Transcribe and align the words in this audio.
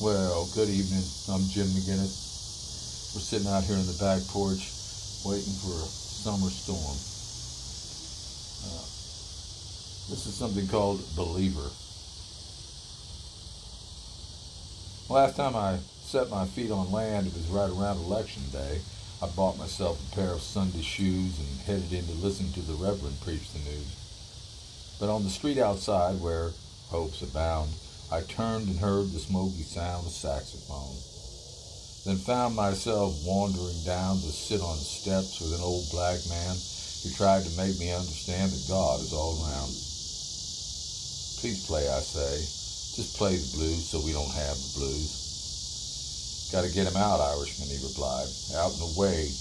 Well, 0.00 0.48
good 0.56 0.68
evening. 0.68 1.04
I'm 1.30 1.46
Jim 1.46 1.68
McGinnis. 1.68 3.14
We're 3.14 3.22
sitting 3.22 3.46
out 3.46 3.62
here 3.62 3.76
in 3.76 3.86
the 3.86 3.96
back 4.02 4.26
porch 4.26 4.58
waiting 5.24 5.54
for 5.54 5.70
a 5.70 5.86
summer 5.86 6.50
storm. 6.50 6.98
Uh, 8.66 8.82
this 10.10 10.26
is 10.26 10.34
something 10.34 10.66
called 10.66 10.98
Believer. 11.14 11.70
Last 15.08 15.36
time 15.36 15.54
I 15.54 15.78
set 16.02 16.28
my 16.28 16.44
feet 16.44 16.72
on 16.72 16.90
land, 16.90 17.28
it 17.28 17.34
was 17.34 17.46
right 17.46 17.70
around 17.70 17.98
election 17.98 18.42
day. 18.50 18.80
I 19.22 19.28
bought 19.28 19.58
myself 19.58 20.02
a 20.02 20.16
pair 20.16 20.32
of 20.32 20.42
Sunday 20.42 20.82
shoes 20.82 21.38
and 21.38 21.60
headed 21.66 21.92
in 21.92 22.04
to 22.06 22.14
listen 22.14 22.50
to 22.54 22.60
the 22.62 22.74
Reverend 22.74 23.20
preach 23.20 23.48
the 23.52 23.60
news. 23.60 24.96
But 24.98 25.08
on 25.08 25.22
the 25.22 25.30
street 25.30 25.58
outside, 25.58 26.20
where 26.20 26.50
hopes 26.90 27.22
abound, 27.22 27.70
I 28.12 28.20
turned 28.20 28.68
and 28.68 28.78
heard 28.78 29.10
the 29.10 29.18
smoky 29.18 29.64
sound 29.64 30.06
of 30.06 30.12
saxophone. 30.12 30.96
Then 32.04 32.20
found 32.20 32.54
myself 32.54 33.16
wandering 33.24 33.80
down 33.88 34.20
to 34.20 34.28
sit 34.28 34.60
on 34.60 34.76
steps 34.76 35.40
with 35.40 35.56
an 35.56 35.64
old 35.64 35.88
black 35.88 36.20
man 36.28 36.52
who 37.00 37.08
tried 37.16 37.48
to 37.48 37.56
make 37.56 37.80
me 37.80 37.96
understand 37.96 38.52
that 38.52 38.68
God 38.68 39.00
is 39.00 39.16
all 39.16 39.40
around. 39.40 39.72
Please 41.40 41.64
play, 41.64 41.88
I 41.88 42.00
say. 42.04 42.44
Just 42.96 43.16
play 43.16 43.36
the 43.36 43.56
blues 43.56 43.88
so 43.88 44.04
we 44.04 44.12
don't 44.12 44.36
have 44.36 44.56
the 44.56 44.72
blues. 44.76 45.24
Got 46.52 46.68
to 46.68 46.72
get 46.76 46.86
him 46.86 47.00
out, 47.00 47.24
Irishman, 47.24 47.72
he 47.72 47.80
replied. 47.80 48.28
Out 48.60 48.76
and 48.76 48.84
away. 48.94 49.32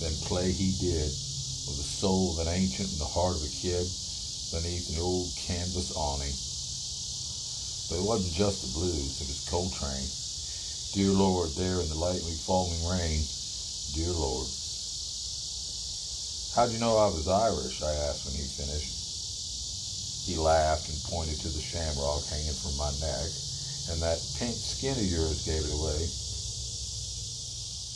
Then 0.00 0.16
play 0.24 0.52
he 0.52 0.72
did, 0.80 1.08
with 1.68 1.78
the 1.80 1.90
soul 2.00 2.32
of 2.32 2.48
an 2.48 2.52
ancient 2.52 2.96
and 2.96 3.00
the 3.00 3.12
heart 3.12 3.36
of 3.36 3.44
a 3.44 3.52
kid, 3.60 3.84
beneath 4.56 4.88
an 4.92 5.04
old 5.04 5.28
canvas 5.36 5.92
awning. 5.96 6.32
But 7.86 8.02
it 8.02 8.06
wasn't 8.06 8.34
just 8.34 8.66
the 8.66 8.74
blues, 8.74 9.22
it 9.22 9.30
was 9.30 9.46
Coltrane. 9.46 10.10
Dear 10.90 11.14
Lord, 11.14 11.54
there 11.54 11.78
in 11.78 11.86
the 11.86 11.94
lightly 11.94 12.34
falling 12.42 12.82
rain, 12.82 13.22
dear 13.94 14.10
Lord. 14.10 14.50
How'd 16.58 16.74
you 16.74 16.82
know 16.82 16.98
I 16.98 17.06
was 17.14 17.30
Irish? 17.30 17.86
I 17.86 17.94
asked 18.10 18.26
when 18.26 18.34
he 18.34 18.42
finished. 18.42 18.90
He 20.26 20.34
laughed 20.34 20.90
and 20.90 20.98
pointed 21.06 21.38
to 21.46 21.48
the 21.52 21.62
shamrock 21.62 22.26
hanging 22.26 22.58
from 22.58 22.74
my 22.74 22.90
neck, 22.98 23.30
and 23.94 24.02
that 24.02 24.18
pink 24.34 24.58
skin 24.58 24.98
of 24.98 25.06
yours 25.06 25.46
gave 25.46 25.62
it 25.62 25.78
away. 25.78 26.02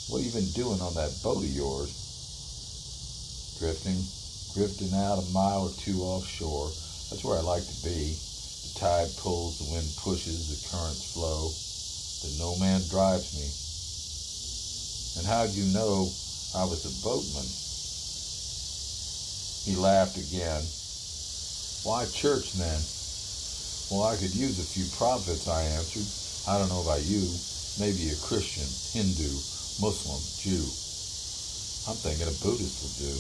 What 0.07 0.23
have 0.23 0.31
you 0.31 0.39
been 0.39 0.55
doing 0.55 0.79
on 0.79 0.95
that 0.95 1.19
boat 1.19 1.43
of 1.43 1.51
yours? 1.51 1.91
Drifting, 3.59 3.99
drifting 4.55 4.95
out 4.95 5.19
a 5.19 5.27
mile 5.35 5.67
or 5.67 5.75
two 5.83 5.99
offshore. 5.99 6.71
That's 7.11 7.27
where 7.27 7.39
I 7.39 7.43
like 7.43 7.67
to 7.67 7.79
be 7.83 8.15
tide 8.75 9.17
pulls, 9.17 9.59
the 9.59 9.73
wind 9.73 9.89
pushes, 9.97 10.49
the 10.49 10.69
currents 10.69 11.13
flow, 11.13 11.53
but 12.23 12.33
no 12.39 12.57
man 12.57 12.83
drives 12.89 13.33
me. 13.35 13.51
And 15.19 15.27
how'd 15.27 15.51
you 15.51 15.65
know 15.75 16.09
I 16.57 16.65
was 16.65 16.87
a 16.87 16.93
boatman? 17.05 17.47
He 19.67 19.77
laughed 19.77 20.17
again. 20.17 20.65
Why 21.85 22.07
church 22.07 22.53
then? 22.55 22.81
Well, 23.91 24.09
I 24.09 24.17
could 24.17 24.35
use 24.35 24.59
a 24.59 24.67
few 24.67 24.87
prophets, 24.97 25.49
I 25.49 25.63
answered. 25.77 26.09
I 26.49 26.59
don't 26.59 26.71
know 26.71 26.83
about 26.83 27.05
you. 27.05 27.27
Maybe 27.79 28.11
a 28.11 28.17
Christian, 28.17 28.67
Hindu, 28.95 29.31
Muslim, 29.83 30.21
Jew. 30.41 30.65
I'm 31.91 31.97
thinking 31.97 32.29
a 32.29 32.37
Buddhist 32.41 32.81
would 32.83 32.97
do. 32.99 33.15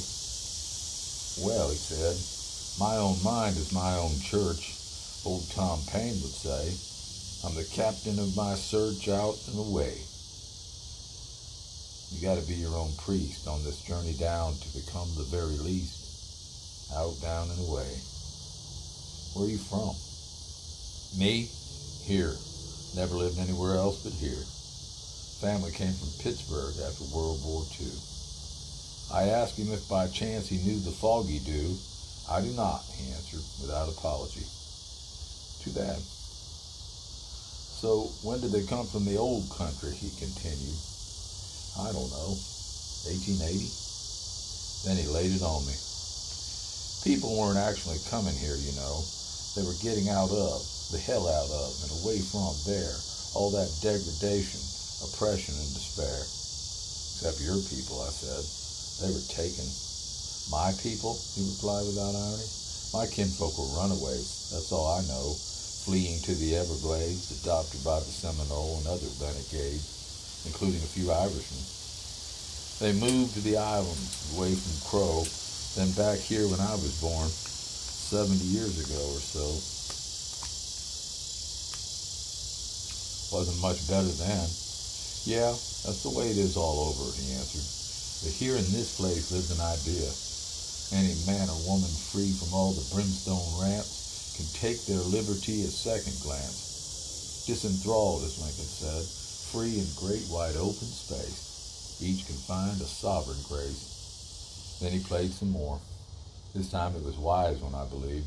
Well, 1.46 1.70
he 1.70 1.76
said, 1.76 2.16
my 2.78 2.96
own 2.96 3.22
mind 3.22 3.56
is 3.56 3.72
my 3.72 3.96
own 3.96 4.18
church 4.20 4.79
old 5.24 5.48
Tom 5.50 5.80
Paine 5.92 6.16
would 6.22 6.32
say, 6.32 6.72
I'm 7.44 7.54
the 7.54 7.68
captain 7.72 8.18
of 8.18 8.36
my 8.36 8.54
search 8.54 9.08
out 9.08 9.36
and 9.48 9.58
away. 9.58 10.00
You 12.10 12.20
got 12.24 12.40
to 12.40 12.48
be 12.48 12.54
your 12.54 12.76
own 12.76 12.92
priest 12.98 13.46
on 13.46 13.62
this 13.64 13.82
journey 13.82 14.14
down 14.14 14.54
to 14.54 14.68
become 14.76 15.08
the 15.16 15.28
very 15.28 15.56
least, 15.60 16.92
out, 16.96 17.20
down, 17.20 17.50
and 17.50 17.60
away. 17.68 17.90
Where 19.34 19.46
are 19.46 19.52
you 19.52 19.58
from? 19.58 19.94
Me? 21.18 21.48
Here. 22.04 22.34
Never 22.96 23.14
lived 23.14 23.38
anywhere 23.38 23.76
else 23.76 24.02
but 24.02 24.12
here. 24.12 24.42
Family 25.40 25.70
came 25.72 25.92
from 25.92 26.10
Pittsburgh 26.20 26.74
after 26.82 27.04
World 27.14 27.40
War 27.44 27.62
II. 27.80 27.92
I 29.12 29.30
asked 29.30 29.58
him 29.58 29.72
if 29.72 29.88
by 29.88 30.08
chance 30.08 30.48
he 30.48 30.58
knew 30.58 30.80
the 30.80 30.90
Foggy 30.90 31.38
Dew. 31.40 31.76
I 32.28 32.40
do 32.40 32.50
not, 32.52 32.82
he 32.96 33.10
answered 33.12 33.42
without 33.60 33.88
apology. 33.88 34.44
Too 35.60 35.72
bad. 35.76 36.00
So 37.80 38.08
when 38.24 38.40
did 38.40 38.52
they 38.52 38.64
come 38.64 38.86
from 38.86 39.04
the 39.04 39.16
old 39.16 39.48
country? 39.50 39.92
He 39.92 40.08
continued. 40.16 40.80
I 41.80 41.92
don't 41.92 42.12
know. 42.12 42.36
1880? 43.08 43.68
Then 44.84 44.96
he 44.96 45.08
laid 45.08 45.32
it 45.32 45.44
on 45.44 45.64
me. 45.64 45.76
People 47.04 47.36
weren't 47.36 47.60
actually 47.60 48.00
coming 48.12 48.36
here, 48.36 48.56
you 48.56 48.72
know. 48.76 49.00
They 49.56 49.64
were 49.64 49.76
getting 49.80 50.08
out 50.12 50.28
of, 50.28 50.60
the 50.92 51.00
hell 51.00 51.24
out 51.24 51.48
of, 51.48 51.70
and 51.84 51.92
away 52.00 52.20
from 52.20 52.52
there, 52.68 52.96
all 53.32 53.48
that 53.56 53.72
degradation, 53.80 54.60
oppression, 55.04 55.56
and 55.56 55.72
despair. 55.72 56.20
Except 56.20 57.40
your 57.40 57.60
people, 57.72 58.00
I 58.04 58.12
said. 58.12 58.44
They 59.00 59.12
were 59.12 59.24
taken. 59.32 59.64
My 60.52 60.76
people, 60.84 61.16
he 61.36 61.44
replied 61.44 61.88
without 61.88 62.12
irony. 62.12 62.48
My 62.92 63.06
kinfolk 63.06 63.56
were 63.56 63.80
runaways. 63.80 64.50
That's 64.50 64.72
all 64.72 64.90
I 64.90 65.02
know 65.06 65.38
fleeing 65.80 66.20
to 66.20 66.34
the 66.36 66.54
Everglades, 66.54 67.32
adopted 67.40 67.82
by 67.82 67.98
the 67.98 68.12
Seminole 68.12 68.78
and 68.78 68.86
other 68.86 69.08
renegades, 69.16 70.44
including 70.44 70.82
a 70.84 70.92
few 70.92 71.08
Irishmen. 71.08 71.64
They 72.84 72.92
moved 72.92 73.34
to 73.34 73.40
the 73.40 73.56
islands, 73.56 74.36
away 74.36 74.52
from 74.52 74.76
Crow, 74.84 75.24
then 75.74 75.88
back 75.96 76.20
here 76.20 76.44
when 76.46 76.60
I 76.60 76.76
was 76.76 77.00
born, 77.00 77.32
70 77.32 78.44
years 78.44 78.76
ago 78.76 79.00
or 79.00 79.22
so. 79.24 79.46
Wasn't 83.32 83.62
much 83.64 83.80
better 83.88 84.12
then. 84.20 84.46
Yeah, 85.24 85.50
that's 85.86 86.04
the 86.04 86.12
way 86.12 86.28
it 86.28 86.36
is 86.36 86.60
all 86.60 86.92
over, 86.92 87.08
he 87.16 87.34
answered. 87.40 87.64
But 88.22 88.36
here 88.36 88.54
in 88.54 88.68
this 88.68 89.00
place 89.00 89.32
lives 89.32 89.48
an 89.48 89.64
idea. 89.64 90.12
Any 90.92 91.14
man 91.26 91.48
or 91.48 91.60
woman 91.70 91.90
free 92.10 92.32
from 92.32 92.52
all 92.52 92.72
the 92.72 92.94
brimstone 92.94 93.62
rants 93.62 94.34
can 94.36 94.46
take 94.58 94.86
their 94.86 94.98
liberty 94.98 95.62
at 95.62 95.70
second 95.70 96.18
glance. 96.22 97.44
Disenthralled, 97.46 98.24
as 98.24 98.38
Lincoln 98.42 98.66
said, 98.66 99.06
free 99.54 99.78
in 99.78 99.86
great 99.94 100.26
wide 100.28 100.56
open 100.56 100.90
space. 100.90 101.98
Each 102.02 102.26
can 102.26 102.36
find 102.36 102.80
a 102.80 102.90
sovereign 102.90 103.38
grace. 103.48 104.78
Then 104.80 104.92
he 104.92 104.98
played 104.98 105.32
some 105.32 105.50
more. 105.50 105.78
This 106.54 106.70
time 106.70 106.96
it 106.96 107.04
was 107.04 107.16
wise 107.16 107.58
one, 107.58 107.74
I 107.74 107.84
believe. 107.86 108.24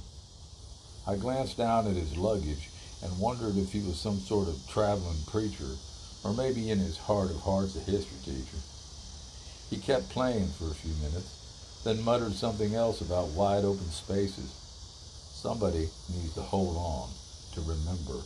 I 1.05 1.17
glanced 1.17 1.57
down 1.57 1.87
at 1.87 1.97
his 1.97 2.15
luggage 2.15 2.69
and 3.03 3.19
wondered 3.19 3.57
if 3.57 3.73
he 3.73 3.81
was 3.81 3.99
some 3.99 4.19
sort 4.19 4.47
of 4.47 4.55
traveling 4.69 5.19
preacher, 5.27 5.75
or 6.23 6.33
maybe 6.33 6.71
in 6.71 6.79
his 6.79 6.97
heart 6.97 7.31
of 7.31 7.41
hearts 7.41 7.75
a 7.75 7.79
history 7.79 8.19
teacher. 8.23 8.63
He 9.69 9.77
kept 9.77 10.09
playing 10.09 10.47
for 10.47 10.71
a 10.71 10.75
few 10.75 10.93
minutes, 11.03 11.42
then 11.83 12.03
muttered 12.03 12.33
something 12.33 12.75
else 12.75 13.01
about 13.01 13.29
wide 13.29 13.65
open 13.65 13.89
spaces. 13.91 14.51
Somebody 15.33 15.89
needs 16.09 16.33
to 16.35 16.41
hold 16.41 16.77
on 16.77 17.09
to 17.53 17.61
remember. 17.61 18.23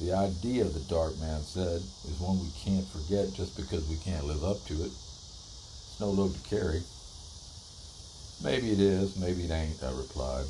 The 0.00 0.12
idea, 0.12 0.64
the 0.64 0.80
dark 0.88 1.18
man 1.18 1.42
said, 1.42 1.82
is 1.82 2.20
one 2.20 2.38
we 2.38 2.50
can't 2.58 2.86
forget 2.86 3.34
just 3.34 3.56
because 3.56 3.88
we 3.88 3.96
can't 3.96 4.24
live 4.24 4.44
up 4.44 4.64
to 4.66 4.74
it. 4.74 4.90
It's 4.90 5.96
no 6.00 6.10
load 6.10 6.34
to 6.34 6.48
carry. 6.48 6.82
Maybe 8.42 8.72
it 8.72 8.80
is, 8.80 9.16
maybe 9.16 9.44
it 9.44 9.50
ain't, 9.50 9.82
I 9.82 9.90
replied. 9.90 10.46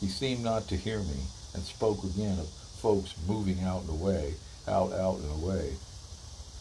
He 0.00 0.06
seemed 0.06 0.44
not 0.44 0.68
to 0.68 0.76
hear 0.76 1.00
me 1.00 1.18
and 1.54 1.62
spoke 1.62 2.04
again 2.04 2.38
of 2.38 2.48
folks 2.78 3.14
moving 3.26 3.62
out 3.64 3.82
and 3.82 3.90
away, 3.90 4.34
out, 4.68 4.92
out 4.92 5.18
and 5.18 5.42
away. 5.42 5.72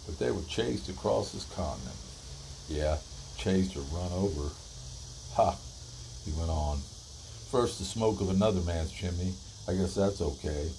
But 0.05 0.17
they 0.17 0.31
were 0.31 0.41
chased 0.49 0.89
across 0.89 1.31
this 1.33 1.45
continent. 1.53 1.97
Yeah, 2.69 2.97
chased 3.37 3.77
or 3.77 3.81
run 3.95 4.11
over. 4.11 4.49
Ha, 5.35 5.55
he 6.25 6.31
went 6.37 6.49
on. 6.49 6.79
First, 7.51 7.79
the 7.79 7.85
smoke 7.85 8.19
of 8.19 8.29
another 8.29 8.61
man's 8.61 8.91
chimney. 8.91 9.33
I 9.67 9.73
guess 9.73 9.95
that's 9.95 10.21
okay. 10.21 10.69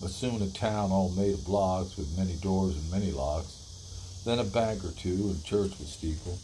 But 0.00 0.10
soon 0.10 0.42
a 0.42 0.50
town 0.50 0.90
all 0.90 1.10
made 1.10 1.34
of 1.34 1.44
blocks 1.44 1.96
with 1.96 2.18
many 2.18 2.34
doors 2.34 2.76
and 2.76 2.90
many 2.90 3.12
locks. 3.12 4.22
Then 4.24 4.38
a 4.38 4.44
bank 4.44 4.84
or 4.84 4.90
two 4.92 5.30
and 5.30 5.44
church 5.44 5.70
with 5.78 5.88
steeple 5.88 6.38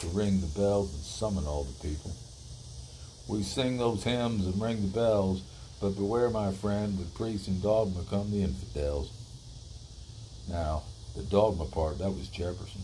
to 0.00 0.06
ring 0.08 0.40
the 0.40 0.58
bells 0.58 0.92
and 0.92 1.02
summon 1.02 1.46
all 1.46 1.64
the 1.64 1.88
people. 1.88 2.12
We 3.28 3.42
sing 3.42 3.78
those 3.78 4.04
hymns 4.04 4.46
and 4.46 4.60
ring 4.60 4.82
the 4.82 4.88
bells, 4.88 5.42
but 5.80 5.96
beware, 5.96 6.30
my 6.30 6.52
friend, 6.52 6.98
with 6.98 7.14
priests 7.14 7.48
and 7.48 7.62
dogma 7.62 8.04
come 8.08 8.30
the 8.30 8.42
infidels. 8.42 9.10
Now, 10.48 10.82
the 11.16 11.22
dogma 11.22 11.64
part, 11.66 11.98
that 11.98 12.10
was 12.10 12.28
Jefferson. 12.28 12.82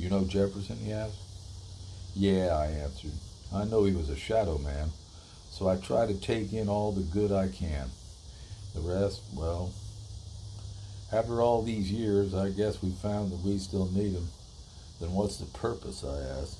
You 0.00 0.08
know 0.08 0.24
Jefferson, 0.24 0.78
he 0.78 0.94
asked. 0.94 1.18
Yeah, 2.14 2.56
I 2.56 2.68
answered. 2.68 3.12
I 3.52 3.64
know 3.64 3.84
he 3.84 3.92
was 3.92 4.08
a 4.08 4.16
shadow 4.16 4.56
man, 4.56 4.88
so 5.50 5.68
I 5.68 5.76
try 5.76 6.06
to 6.06 6.14
take 6.14 6.54
in 6.54 6.70
all 6.70 6.90
the 6.90 7.02
good 7.02 7.30
I 7.30 7.48
can. 7.48 7.90
The 8.74 8.80
rest, 8.80 9.20
well, 9.34 9.74
After 11.12 11.42
all 11.42 11.60
these 11.62 11.92
years, 11.92 12.34
I 12.34 12.48
guess 12.48 12.82
we 12.82 12.92
found 12.92 13.30
that 13.30 13.44
we 13.44 13.58
still 13.58 13.90
need 13.92 14.12
him. 14.12 14.28
Then 15.00 15.12
what's 15.12 15.36
the 15.36 15.58
purpose, 15.58 16.02
I 16.02 16.40
asked. 16.40 16.56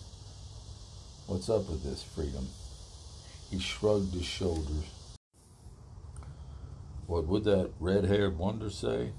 What's 1.26 1.48
up 1.48 1.66
with 1.70 1.82
this 1.82 2.02
freedom? 2.02 2.46
He 3.50 3.58
shrugged 3.58 4.12
his 4.12 4.26
shoulders. 4.26 4.84
What 7.06 7.26
would 7.26 7.44
that 7.44 7.70
red 7.81 8.04
haired 8.04 8.37
wonder 8.37 8.69
say? 8.69 9.12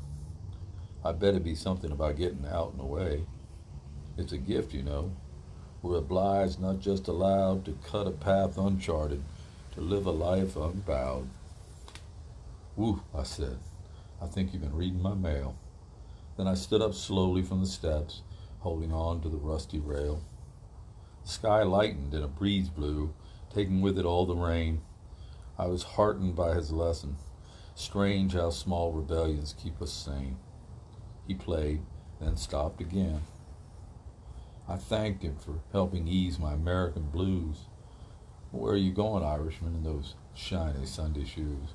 I 1.04 1.12
bet 1.14 1.30
it'd 1.30 1.44
be 1.44 1.56
something 1.56 1.92
about 1.92 2.18
getting 2.18 2.46
out 2.46 2.74
and 2.74 2.82
away. 2.82 3.24
It's 4.22 4.34
a 4.34 4.38
gift, 4.38 4.72
you 4.76 4.84
know. 4.84 5.12
We're 5.82 5.98
obliged, 5.98 6.60
not 6.60 6.80
just 6.80 7.08
allowed, 7.08 7.66
to 7.66 7.76
cut 7.84 8.06
a 8.06 8.12
path 8.12 8.56
uncharted, 8.56 9.24
to 9.72 9.82
live 9.82 10.06
a 10.06 10.12
life 10.12 10.56
unbowed. 10.56 11.28
Whew, 12.76 13.02
I 13.16 13.24
said. 13.24 13.58
I 14.22 14.28
think 14.28 14.54
you've 14.54 14.62
been 14.62 14.76
reading 14.76 15.02
my 15.02 15.16
mail. 15.16 15.56
Then 16.38 16.48
I 16.48 16.54
stood 16.54 16.84
up 16.84 16.94
slowly 16.94 17.42
from 17.42 17.62
the 17.62 17.66
steps, 17.66 18.22
holding 18.60 18.94
on 18.94 19.22
to 19.22 19.30
the 19.30 19.38
rusty 19.38 19.80
rail. 19.80 20.22
The 21.24 21.32
sky 21.32 21.64
lightened 21.64 22.14
and 22.14 22.24
a 22.24 22.28
breeze 22.28 22.70
blew, 22.70 23.16
taking 23.52 23.82
with 23.82 23.98
it 23.98 24.06
all 24.06 24.28
the 24.28 24.36
rain. 24.36 24.84
I 25.58 25.66
was 25.66 25.82
heartened 25.82 26.36
by 26.36 26.54
his 26.54 26.72
lesson. 26.72 27.16
Strange 27.74 28.34
how 28.34 28.52
small 28.52 28.92
rebellions 28.92 29.56
keep 29.60 29.82
us 29.82 29.92
sane. 29.92 30.38
He 31.28 31.34
played, 31.34 31.82
then 32.20 32.38
stopped 32.38 32.82
again. 32.82 33.22
I 34.72 34.78
thanked 34.78 35.22
him 35.22 35.36
for 35.36 35.60
helping 35.74 36.08
ease 36.08 36.40
my 36.40 36.54
American 36.54 37.10
blues. 37.10 37.66
Where 38.52 38.72
are 38.72 38.78
you 38.78 38.94
going, 38.94 39.22
Irishman, 39.22 39.76
in 39.76 39.84
those 39.84 40.16
shiny 40.34 40.86
Sunday 40.86 41.26
shoes? 41.26 41.74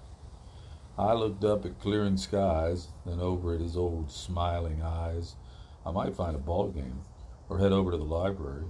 I 0.97 1.13
looked 1.13 1.45
up 1.45 1.67
at 1.67 1.79
clearing 1.79 2.17
skies, 2.17 2.89
then 3.05 3.21
over 3.21 3.53
at 3.53 3.61
his 3.61 3.77
old 3.77 4.11
smiling 4.11 4.81
eyes. 4.81 5.37
I 5.85 5.91
might 5.91 6.17
find 6.17 6.35
a 6.35 6.39
ball 6.39 6.69
game 6.69 7.03
or 7.51 7.59
head 7.59 7.71
over 7.71 7.91
to 7.91 7.99
the 7.99 8.03
library. 8.03 8.65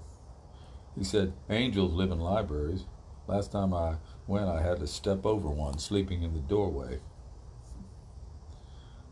He 0.98 1.04
said, 1.04 1.32
Angels 1.48 1.92
live 1.92 2.10
in 2.10 2.18
libraries. 2.18 2.86
Last 3.28 3.52
time 3.52 3.72
I 3.72 3.98
went, 4.26 4.48
I 4.48 4.60
had 4.60 4.80
to 4.80 4.88
step 4.88 5.24
over 5.24 5.48
one 5.48 5.78
sleeping 5.78 6.24
in 6.24 6.34
the 6.34 6.40
doorway. 6.40 6.98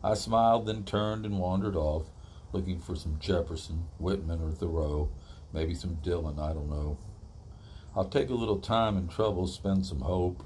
I 0.02 0.14
smiled, 0.14 0.66
then 0.66 0.82
turned 0.82 1.24
and 1.24 1.38
wandered 1.38 1.76
off, 1.76 2.10
looking 2.54 2.78
for 2.78 2.94
some 2.94 3.18
Jefferson, 3.18 3.84
Whitman, 3.98 4.40
or 4.40 4.52
Thoreau, 4.52 5.10
maybe 5.52 5.74
some 5.74 5.96
Dylan, 5.96 6.38
I 6.38 6.52
don't 6.54 6.70
know. 6.70 6.96
I'll 7.96 8.08
take 8.08 8.30
a 8.30 8.34
little 8.34 8.58
time 8.58 8.96
and 8.96 9.10
trouble, 9.10 9.46
spend 9.46 9.84
some 9.84 10.00
hope. 10.00 10.44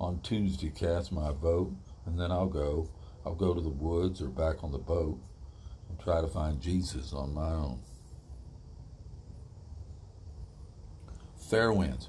On 0.00 0.20
Tuesday, 0.22 0.70
cast 0.70 1.12
my 1.12 1.30
vote, 1.30 1.72
and 2.06 2.18
then 2.18 2.32
I'll 2.32 2.48
go. 2.48 2.88
I'll 3.24 3.34
go 3.34 3.54
to 3.54 3.60
the 3.60 3.68
woods 3.68 4.22
or 4.22 4.28
back 4.28 4.64
on 4.64 4.72
the 4.72 4.78
boat 4.78 5.20
and 5.88 6.00
try 6.00 6.20
to 6.20 6.26
find 6.26 6.60
Jesus 6.60 7.12
on 7.12 7.34
my 7.34 7.50
own. 7.50 7.80
Fair 11.36 11.72
winds. 11.72 12.08